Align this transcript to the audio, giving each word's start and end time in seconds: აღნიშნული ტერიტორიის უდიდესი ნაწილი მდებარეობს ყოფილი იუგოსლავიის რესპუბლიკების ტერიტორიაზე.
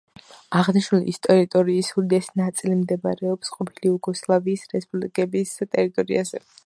აღნიშნული 0.59 1.11
ტერიტორიის 1.27 1.91
უდიდესი 2.01 2.33
ნაწილი 2.41 2.77
მდებარეობს 2.79 3.53
ყოფილი 3.59 3.87
იუგოსლავიის 3.91 4.65
რესპუბლიკების 4.73 5.53
ტერიტორიაზე. 5.65 6.43